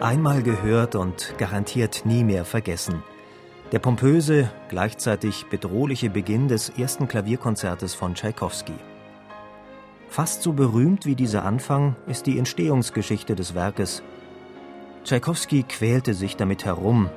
Einmal 0.00 0.42
gehört 0.42 0.94
und 0.94 1.34
garantiert 1.36 2.06
nie 2.06 2.24
mehr 2.24 2.46
vergessen. 2.46 3.02
Der 3.70 3.80
pompöse, 3.80 4.50
gleichzeitig 4.70 5.44
bedrohliche 5.50 6.08
Beginn 6.08 6.48
des 6.48 6.70
ersten 6.70 7.06
Klavierkonzertes 7.06 7.94
von 7.94 8.14
Tschaikowski. 8.14 8.72
Fast 10.08 10.40
so 10.40 10.54
berühmt 10.54 11.04
wie 11.04 11.14
dieser 11.14 11.44
Anfang 11.44 11.96
ist 12.06 12.24
die 12.24 12.38
Entstehungsgeschichte 12.38 13.34
des 13.34 13.54
Werkes. 13.54 14.02
Tschaikowski 15.04 15.64
quälte 15.64 16.14
sich 16.14 16.34
damit 16.34 16.64
herum, 16.64 17.10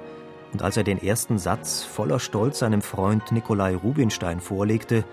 und 0.51 0.61
als 0.61 0.75
er 0.75 0.83
den 0.83 1.01
ersten 1.01 1.37
Satz 1.37 1.83
voller 1.83 2.19
Stolz 2.19 2.59
seinem 2.59 2.81
Freund 2.81 3.31
Nikolai 3.31 3.75
Rubinstein 3.75 4.41
vorlegte, 4.41 5.05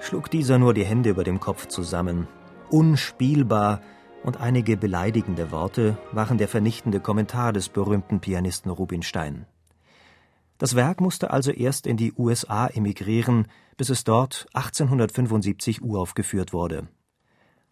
schlug 0.00 0.30
dieser 0.30 0.58
nur 0.58 0.72
die 0.72 0.84
Hände 0.84 1.10
über 1.10 1.24
dem 1.24 1.40
Kopf 1.40 1.66
zusammen. 1.68 2.26
Unspielbar, 2.70 3.82
und 4.24 4.40
einige 4.40 4.76
beleidigende 4.76 5.50
Worte 5.50 5.96
waren 6.12 6.38
der 6.38 6.48
vernichtende 6.48 7.00
Kommentar 7.00 7.52
des 7.52 7.68
berühmten 7.68 8.20
Pianisten 8.20 8.70
Rubinstein. 8.70 9.46
Das 10.58 10.76
Werk 10.76 11.00
musste 11.00 11.30
also 11.30 11.50
erst 11.50 11.86
in 11.86 11.96
die 11.96 12.12
USA 12.12 12.68
emigrieren, 12.68 13.48
bis 13.76 13.90
es 13.90 14.04
dort 14.04 14.46
1875 14.52 15.82
uraufgeführt 15.82 16.52
wurde. 16.52 16.86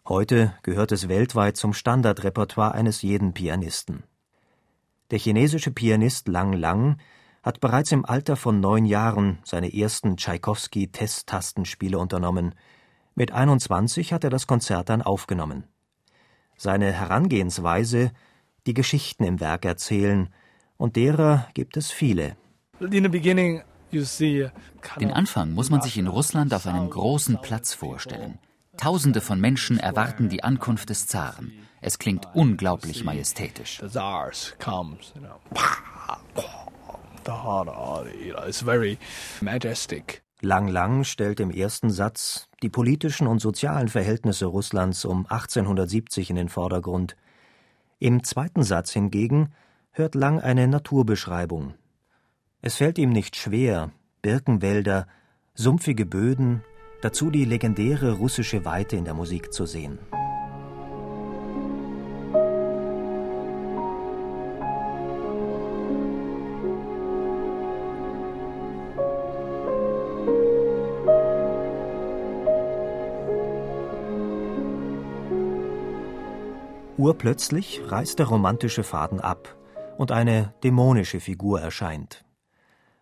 Heute 0.05 0.53
gehört 0.63 0.91
es 0.91 1.07
weltweit 1.07 1.55
zum 1.55 1.73
Standardrepertoire 1.73 2.73
eines 2.73 3.01
jeden 3.01 3.33
Pianisten. 3.33 4.03
Der 5.11 5.19
chinesische 5.19 5.71
Pianist 5.71 6.27
Lang 6.27 6.53
Lang 6.53 6.97
hat 7.43 7.59
bereits 7.59 7.91
im 7.91 8.05
Alter 8.05 8.35
von 8.35 8.59
neun 8.59 8.85
Jahren 8.85 9.39
seine 9.43 9.73
ersten 9.73 10.17
Tschaikowski-Testtastenspiele 10.17 11.97
unternommen. 11.97 12.55
Mit 13.15 13.31
21 13.31 14.13
hat 14.13 14.23
er 14.23 14.29
das 14.29 14.47
Konzert 14.47 14.89
dann 14.89 15.01
aufgenommen 15.01 15.70
seine 16.61 16.91
Herangehensweise, 16.91 18.11
die 18.67 18.75
Geschichten 18.75 19.23
im 19.23 19.39
Werk 19.39 19.65
erzählen, 19.65 20.29
und 20.77 20.95
derer 20.95 21.47
gibt 21.53 21.75
es 21.75 21.91
viele. 21.91 22.35
Den 24.99 25.11
Anfang 25.11 25.51
muss 25.51 25.69
man 25.69 25.81
sich 25.81 25.97
in 25.97 26.07
Russland 26.07 26.53
auf 26.53 26.67
einem 26.67 26.89
großen 26.89 27.41
Platz 27.41 27.73
vorstellen. 27.73 28.37
Tausende 28.77 29.21
von 29.21 29.39
Menschen 29.39 29.77
erwarten 29.79 30.29
die 30.29 30.43
Ankunft 30.43 30.89
des 30.89 31.07
Zaren. 31.07 31.51
Es 31.81 31.99
klingt 31.99 32.27
unglaublich 32.33 33.03
majestätisch. 33.03 33.81
Lang 40.43 40.67
Lang 40.67 41.03
stellt 41.03 41.39
im 41.39 41.51
ersten 41.51 41.91
Satz 41.91 42.47
die 42.63 42.69
politischen 42.69 43.27
und 43.27 43.39
sozialen 43.39 43.89
Verhältnisse 43.89 44.47
Russlands 44.47 45.05
um 45.05 45.27
1870 45.27 46.31
in 46.31 46.35
den 46.35 46.49
Vordergrund. 46.49 47.15
Im 47.99 48.23
zweiten 48.23 48.63
Satz 48.63 48.91
hingegen 48.91 49.53
hört 49.91 50.15
Lang 50.15 50.39
eine 50.39 50.67
Naturbeschreibung. 50.67 51.75
Es 52.63 52.77
fällt 52.77 52.97
ihm 52.97 53.11
nicht 53.11 53.35
schwer, 53.35 53.91
Birkenwälder, 54.23 55.05
sumpfige 55.53 56.07
Böden, 56.07 56.63
dazu 57.03 57.29
die 57.29 57.45
legendäre 57.45 58.13
russische 58.13 58.65
Weite 58.65 58.95
in 58.95 59.05
der 59.05 59.13
Musik 59.13 59.53
zu 59.53 59.67
sehen. 59.67 59.99
Urplötzlich 77.01 77.81
reißt 77.87 78.19
der 78.19 78.27
romantische 78.27 78.83
Faden 78.83 79.21
ab 79.21 79.57
und 79.97 80.11
eine 80.11 80.53
dämonische 80.63 81.19
Figur 81.19 81.59
erscheint. 81.59 82.23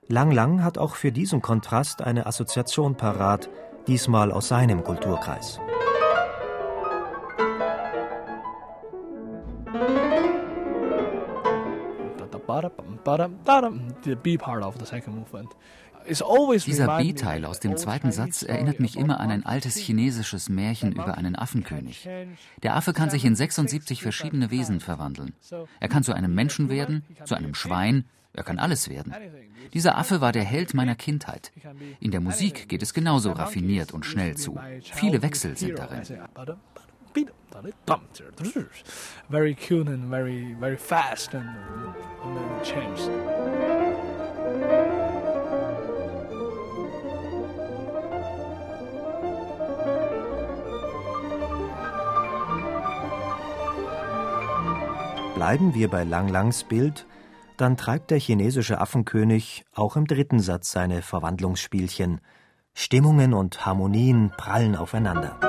Lang 0.07 0.31
Lang 0.31 0.63
hat 0.63 0.77
auch 0.77 0.95
für 0.95 1.11
diesen 1.11 1.41
Kontrast 1.41 2.01
eine 2.01 2.25
Assoziation 2.25 2.95
parat, 2.95 3.49
diesmal 3.87 4.31
aus 4.31 4.47
seinem 4.47 4.85
Kulturkreis. 4.85 5.59
The 14.05 14.15
B 14.15 14.37
part 14.37 14.63
of 14.63 14.75
the 14.79 14.85
second 14.85 15.17
movement 15.17 15.57
dieser 16.07 16.97
B-Teil 16.97 17.45
aus 17.45 17.59
dem 17.59 17.77
zweiten 17.77 18.11
Satz 18.11 18.43
erinnert 18.43 18.79
mich 18.79 18.97
immer 18.97 19.19
an 19.19 19.31
ein 19.31 19.45
altes 19.45 19.77
chinesisches 19.77 20.49
Märchen 20.49 20.91
über 20.91 21.17
einen 21.17 21.35
Affenkönig. 21.35 22.07
Der 22.63 22.75
Affe 22.75 22.93
kann 22.93 23.09
sich 23.09 23.25
in 23.25 23.35
76 23.35 24.01
verschiedene 24.01 24.51
Wesen 24.51 24.79
verwandeln. 24.79 25.33
Er 25.79 25.87
kann 25.87 26.03
zu 26.03 26.13
einem 26.13 26.33
Menschen 26.33 26.69
werden, 26.69 27.03
zu 27.25 27.35
einem 27.35 27.53
Schwein, 27.53 28.05
er 28.33 28.43
kann 28.43 28.59
alles 28.59 28.89
werden. 28.89 29.13
Dieser 29.73 29.97
Affe 29.97 30.21
war 30.21 30.31
der 30.31 30.43
Held 30.43 30.73
meiner 30.73 30.95
Kindheit. 30.95 31.51
In 31.99 32.11
der 32.11 32.21
Musik 32.21 32.69
geht 32.69 32.81
es 32.81 32.93
genauso 32.93 33.31
raffiniert 33.31 33.91
und 33.91 34.05
schnell 34.05 34.35
zu. 34.35 34.59
Viele 34.81 35.21
Wechsel 35.21 35.57
sind 35.57 35.77
darin. 35.77 36.01
Very 39.29 39.55
cute 39.55 39.89
and 39.89 40.09
very, 40.09 40.55
very 40.59 40.77
fast 40.77 41.33
and, 41.33 41.49
and 42.23 42.37
then 42.37 42.63
changed. 42.63 43.09
Bleiben 55.39 55.73
wir 55.73 55.87
bei 55.87 56.03
Lang 56.03 56.27
Langs 56.27 56.65
Bild, 56.65 57.07
dann 57.55 57.77
treibt 57.77 58.11
der 58.11 58.19
chinesische 58.19 58.81
Affenkönig 58.81 59.63
auch 59.73 59.95
im 59.95 60.05
dritten 60.05 60.41
Satz 60.41 60.69
seine 60.69 61.01
Verwandlungsspielchen. 61.01 62.19
Stimmungen 62.73 63.33
und 63.33 63.65
Harmonien 63.65 64.31
prallen 64.35 64.75
aufeinander. 64.75 65.39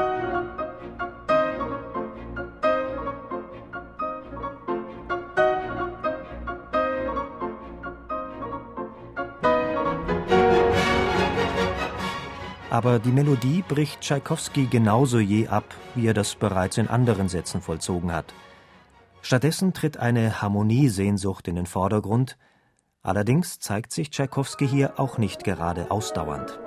Aber 12.71 13.01
die 13.01 13.11
Melodie 13.11 13.65
bricht 13.67 14.03
Tschaikowski 14.03 14.67
genauso 14.67 15.19
je 15.19 15.49
ab, 15.49 15.65
wie 15.97 16.07
er 16.07 16.15
das 16.15 16.37
bereits 16.37 16.79
in 16.79 16.87
anderen 16.87 17.29
Sätzen 17.29 17.61
vollzogen 17.61 18.13
hat. 18.13 18.33
Stattdessen 19.23 19.75
tritt 19.75 19.99
eine 19.99 20.41
Harmoniesehnsucht 20.41 21.47
in 21.47 21.57
den 21.57 21.67
Vordergrund, 21.67 22.39
allerdings 23.03 23.59
zeigt 23.59 23.93
sich 23.93 24.11
Tschaikowski 24.11 24.67
hier 24.67 24.99
auch 24.99 25.19
nicht 25.19 25.45
gerade 25.45 25.91
ausdauernd. 25.91 26.59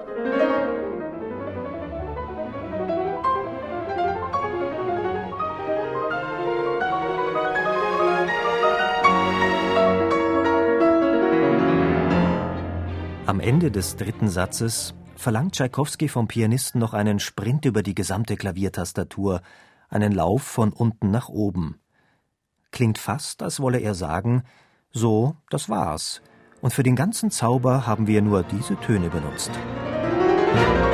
Am 13.25 13.39
Ende 13.39 13.72
des 13.72 13.95
dritten 13.95 14.30
Satzes 14.30 14.94
verlangt 15.16 15.54
Tschaikowski 15.54 16.07
vom 16.07 16.28
Pianisten 16.28 16.80
noch 16.80 16.94
einen 16.94 17.19
Sprint 17.19 17.66
über 17.66 17.81
die 17.81 17.95
gesamte 17.95 18.38
Klaviertastatur, 18.38 19.42
einen 19.89 20.12
Lauf 20.12 20.44
von 20.44 20.72
unten 20.72 21.10
nach 21.10 21.30
oben 21.30 21.80
klingt 22.74 22.98
fast, 22.98 23.42
als 23.42 23.62
wolle 23.62 23.80
er 23.80 23.94
sagen, 23.94 24.44
so, 24.92 25.38
das 25.50 25.70
war's. 25.70 26.22
Und 26.62 26.74
für 26.74 26.84
den 26.84 26.98
ganzen 26.98 27.31
Zauber 27.31 27.88
haben 27.88 28.08
wir 28.08 28.22
nur 28.22 28.44
diese 28.44 28.75
Töne 28.81 29.10
benutzt. 29.10 29.52
Musik 29.52 30.93